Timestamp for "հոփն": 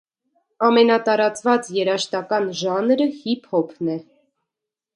3.55-3.95